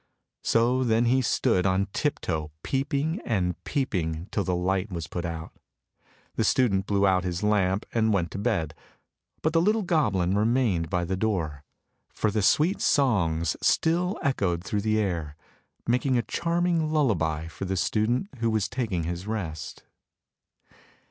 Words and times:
So 0.41 0.83
then 0.83 1.05
he 1.05 1.21
stood 1.21 1.67
on 1.67 1.87
tip 1.93 2.19
toe 2.21 2.49
peeping 2.63 3.21
and 3.23 3.63
peeping 3.65 4.29
till 4.31 4.43
the 4.43 4.55
light 4.55 4.91
was 4.91 5.05
put 5.05 5.25
out. 5.25 5.51
The 6.33 6.43
student 6.43 6.87
blew 6.87 7.05
out 7.05 7.23
his 7.23 7.43
lamp 7.43 7.85
and 7.93 8.11
went 8.11 8.31
to 8.31 8.39
bed, 8.39 8.73
but 9.43 9.53
the 9.53 9.61
little 9.61 9.83
goblin 9.83 10.35
remained 10.35 10.89
by 10.89 11.05
the 11.05 11.15
door, 11.15 11.63
for 12.09 12.31
the 12.31 12.41
sweet 12.41 12.81
songs 12.81 13.55
still 13.61 14.17
echoed 14.23 14.63
through 14.63 14.81
THE 14.81 14.95
GOBLIN 14.95 15.07
AND 15.07 15.23
THE 15.23 15.27
HUCKSTER 15.27 15.93
81 15.93 15.93
the 15.93 15.93
air, 15.93 15.93
making 15.99 16.17
a 16.17 16.27
charming 16.27 16.91
lullaby 16.91 17.45
for 17.47 17.65
the 17.65 17.77
student 17.77 18.29
who 18.39 18.49
was 18.49 18.67
taking 18.67 19.03
his 19.03 19.27
rest. 19.27 19.83